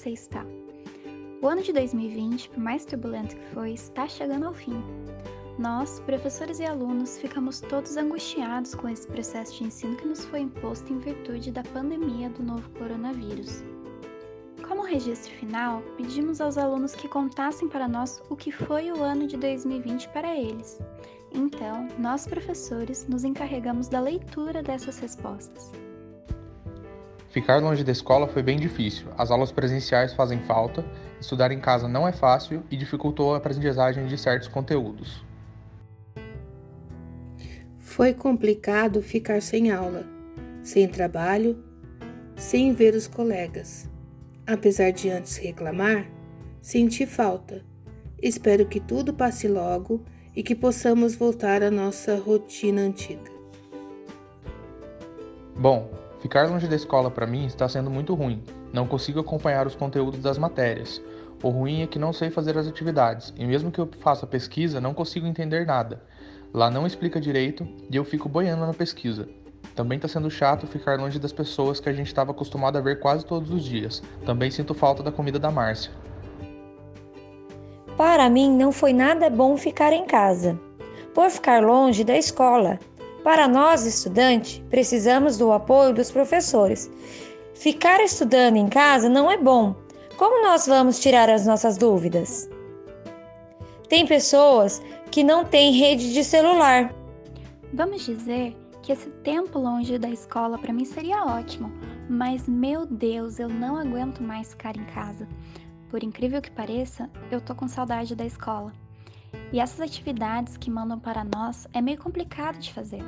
você 0.00 0.10
está? 0.10 0.46
O 1.42 1.48
ano 1.48 1.62
de 1.62 1.72
2020, 1.72 2.50
por 2.50 2.58
mais 2.58 2.84
turbulento 2.84 3.34
que 3.34 3.46
foi, 3.52 3.72
está 3.72 4.06
chegando 4.06 4.46
ao 4.46 4.54
fim. 4.54 4.82
Nós, 5.58 6.00
professores 6.06 6.60
e 6.60 6.64
alunos, 6.64 7.18
ficamos 7.18 7.60
todos 7.60 7.96
angustiados 7.96 8.72
com 8.74 8.88
esse 8.88 9.06
processo 9.08 9.58
de 9.58 9.64
ensino 9.64 9.96
que 9.96 10.06
nos 10.06 10.24
foi 10.24 10.40
imposto 10.40 10.92
em 10.92 10.98
virtude 11.00 11.50
da 11.50 11.62
pandemia 11.64 12.30
do 12.30 12.42
novo 12.42 12.70
coronavírus. 12.78 13.64
Como 14.66 14.86
registro 14.86 15.32
final, 15.34 15.82
pedimos 15.96 16.40
aos 16.40 16.56
alunos 16.56 16.94
que 16.94 17.08
contassem 17.08 17.68
para 17.68 17.88
nós 17.88 18.22
o 18.30 18.36
que 18.36 18.52
foi 18.52 18.92
o 18.92 19.02
ano 19.02 19.26
de 19.26 19.36
2020 19.36 20.08
para 20.10 20.34
eles. 20.36 20.78
Então, 21.32 21.88
nós, 21.98 22.26
professores, 22.26 23.06
nos 23.08 23.24
encarregamos 23.24 23.88
da 23.88 24.00
leitura 24.00 24.62
dessas 24.62 24.98
respostas. 25.00 25.72
Ficar 27.30 27.62
longe 27.62 27.84
da 27.84 27.92
escola 27.92 28.26
foi 28.26 28.42
bem 28.42 28.58
difícil. 28.58 29.06
As 29.16 29.30
aulas 29.30 29.52
presenciais 29.52 30.12
fazem 30.12 30.40
falta, 30.40 30.84
estudar 31.20 31.52
em 31.52 31.60
casa 31.60 31.86
não 31.86 32.06
é 32.06 32.10
fácil 32.10 32.64
e 32.68 32.76
dificultou 32.76 33.34
a 33.34 33.38
aprendizagem 33.38 34.06
de 34.06 34.18
certos 34.18 34.48
conteúdos. 34.48 35.24
Foi 37.78 38.12
complicado 38.12 39.00
ficar 39.00 39.40
sem 39.40 39.70
aula, 39.70 40.04
sem 40.62 40.88
trabalho, 40.88 41.62
sem 42.34 42.74
ver 42.74 42.94
os 42.94 43.06
colegas. 43.06 43.88
Apesar 44.44 44.90
de 44.90 45.08
antes 45.08 45.36
reclamar, 45.36 46.10
senti 46.60 47.06
falta. 47.06 47.64
Espero 48.20 48.66
que 48.66 48.80
tudo 48.80 49.14
passe 49.14 49.46
logo 49.46 50.04
e 50.34 50.42
que 50.42 50.54
possamos 50.56 51.14
voltar 51.14 51.62
à 51.62 51.70
nossa 51.70 52.16
rotina 52.16 52.80
antiga. 52.80 53.30
Bom, 55.56 55.99
ficar 56.20 56.48
longe 56.48 56.68
da 56.68 56.76
escola 56.76 57.10
para 57.10 57.26
mim 57.26 57.46
está 57.46 57.68
sendo 57.68 57.90
muito 57.90 58.14
ruim. 58.14 58.42
Não 58.72 58.86
consigo 58.86 59.20
acompanhar 59.20 59.66
os 59.66 59.74
conteúdos 59.74 60.20
das 60.20 60.38
matérias. 60.38 61.02
O 61.42 61.48
ruim 61.48 61.82
é 61.82 61.86
que 61.86 61.98
não 61.98 62.12
sei 62.12 62.30
fazer 62.30 62.56
as 62.58 62.66
atividades, 62.66 63.32
e 63.36 63.46
mesmo 63.46 63.70
que 63.70 63.80
eu 63.80 63.88
faça 64.00 64.26
pesquisa, 64.26 64.80
não 64.80 64.92
consigo 64.92 65.26
entender 65.26 65.66
nada. 65.66 66.02
Lá 66.52 66.70
não 66.70 66.86
explica 66.86 67.20
direito 67.20 67.66
e 67.90 67.96
eu 67.96 68.04
fico 68.04 68.28
boiando 68.28 68.66
na 68.66 68.74
pesquisa. 68.74 69.28
Também 69.74 69.96
está 69.96 70.08
sendo 70.08 70.30
chato 70.30 70.66
ficar 70.66 70.98
longe 70.98 71.18
das 71.18 71.32
pessoas 71.32 71.80
que 71.80 71.88
a 71.88 71.92
gente 71.92 72.08
estava 72.08 72.32
acostumado 72.32 72.76
a 72.76 72.80
ver 72.80 72.98
quase 72.98 73.24
todos 73.24 73.50
os 73.50 73.64
dias. 73.64 74.02
Também 74.26 74.50
sinto 74.50 74.74
falta 74.74 75.02
da 75.02 75.12
comida 75.12 75.38
da 75.38 75.50
Márcia. 75.50 75.92
Para 77.96 78.28
mim, 78.28 78.50
não 78.50 78.72
foi 78.72 78.92
nada 78.92 79.30
bom 79.30 79.56
ficar 79.56 79.92
em 79.92 80.06
casa, 80.06 80.58
por 81.14 81.30
ficar 81.30 81.62
longe 81.62 82.02
da 82.02 82.16
escola. 82.16 82.78
Para 83.22 83.46
nós, 83.46 83.84
estudantes, 83.84 84.62
precisamos 84.70 85.36
do 85.36 85.52
apoio 85.52 85.92
dos 85.92 86.10
professores. 86.10 86.90
Ficar 87.54 88.00
estudando 88.00 88.56
em 88.56 88.68
casa 88.68 89.08
não 89.08 89.30
é 89.30 89.36
bom. 89.36 89.74
Como 90.16 90.42
nós 90.42 90.66
vamos 90.66 90.98
tirar 90.98 91.28
as 91.28 91.46
nossas 91.46 91.76
dúvidas? 91.76 92.48
Tem 93.88 94.06
pessoas 94.06 94.80
que 95.10 95.22
não 95.22 95.44
têm 95.44 95.72
rede 95.72 96.12
de 96.12 96.24
celular. 96.24 96.94
Vamos 97.74 98.06
dizer 98.06 98.56
que 98.82 98.92
esse 98.92 99.10
tempo 99.22 99.58
longe 99.58 99.98
da 99.98 100.08
escola 100.08 100.56
para 100.58 100.72
mim 100.72 100.84
seria 100.84 101.24
ótimo, 101.24 101.70
mas 102.08 102.48
meu 102.48 102.86
Deus, 102.86 103.38
eu 103.38 103.48
não 103.48 103.76
aguento 103.76 104.22
mais 104.22 104.50
ficar 104.50 104.76
em 104.76 104.84
casa. 104.86 105.28
Por 105.90 106.02
incrível 106.02 106.40
que 106.40 106.50
pareça, 106.50 107.10
eu 107.30 107.40
tô 107.40 107.54
com 107.54 107.68
saudade 107.68 108.14
da 108.14 108.24
escola. 108.24 108.72
E 109.52 109.58
essas 109.58 109.80
atividades 109.80 110.56
que 110.56 110.70
mandam 110.70 110.98
para 110.98 111.24
nós 111.24 111.66
é 111.72 111.80
meio 111.80 111.98
complicado 111.98 112.58
de 112.58 112.72
fazer. 112.72 113.02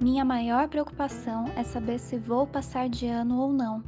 Minha 0.00 0.24
maior 0.24 0.68
preocupação 0.68 1.44
é 1.56 1.62
saber 1.62 1.98
se 1.98 2.18
vou 2.18 2.46
passar 2.46 2.88
de 2.88 3.06
ano 3.06 3.38
ou 3.40 3.52
não. 3.52 3.82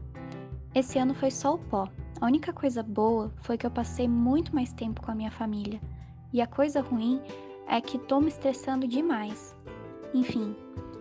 Esse 0.75 0.99
ano 0.99 1.15
foi 1.15 1.31
só 1.31 1.55
o 1.55 1.59
pó, 1.59 1.89
a 2.21 2.27
única 2.27 2.53
coisa 2.53 2.83
boa 2.83 3.33
foi 3.43 3.59
que 3.59 3.67
eu 3.67 3.71
passei 3.71 4.09
muito 4.09 4.55
mais 4.55 4.73
tempo 4.73 5.03
com 5.03 5.11
a 5.11 5.15
minha 5.15 5.31
família. 5.31 5.81
E 6.33 6.41
a 6.41 6.47
coisa 6.47 6.81
ruim 6.81 7.21
é 7.69 7.81
que 7.81 7.99
tô 7.99 8.21
me 8.21 8.29
estressando 8.29 8.87
demais. 8.87 9.55
Enfim, 10.15 10.57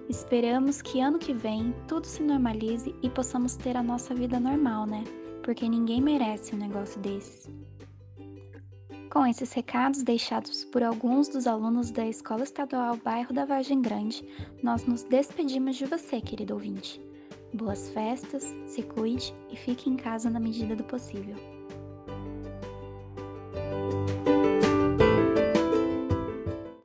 esperamos 0.10 0.82
que 0.82 1.00
ano 1.00 1.20
que 1.20 1.34
vem 1.34 1.74
tudo 1.88 2.06
se 2.06 2.22
normalize 2.22 2.94
e 3.02 3.10
possamos 3.10 3.56
ter 3.56 3.78
a 3.78 3.84
nossa 3.84 4.14
vida 4.14 4.40
normal, 4.40 4.86
né? 4.86 5.04
Porque 5.44 5.70
ninguém 5.70 6.02
merece 6.02 6.56
um 6.56 6.58
negócio 6.58 7.00
desses. 7.00 7.50
Com 9.14 9.28
esses 9.28 9.54
recados 9.54 10.02
deixados 10.02 10.66
por 10.66 10.82
alguns 10.82 11.28
dos 11.28 11.46
alunos 11.46 11.92
da 11.92 12.04
Escola 12.04 12.42
Estadual 12.42 12.98
Bairro 12.98 13.32
da 13.32 13.46
Vargem 13.46 13.80
Grande, 13.80 14.28
nós 14.64 14.88
nos 14.88 15.04
despedimos 15.04 15.76
de 15.76 15.86
você, 15.86 16.20
querido 16.20 16.56
ouvinte. 16.56 17.00
Boas 17.54 17.90
festas, 17.90 18.44
se 18.66 18.82
cuide 18.82 19.32
e 19.52 19.56
fique 19.56 19.88
em 19.88 19.96
casa 19.96 20.32
na 20.32 20.40
medida 20.40 20.76
do 20.76 20.84
possível. 20.84 21.53